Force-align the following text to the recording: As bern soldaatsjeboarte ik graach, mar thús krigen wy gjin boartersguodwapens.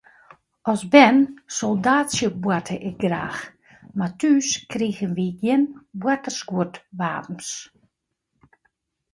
As 0.71 0.81
bern 0.93 1.19
soldaatsjeboarte 1.57 2.75
ik 2.89 2.95
graach, 3.03 3.39
mar 3.97 4.11
thús 4.19 4.49
krigen 4.71 5.15
wy 5.17 5.27
gjin 5.39 5.63
boartersguodwapens. 5.99 7.47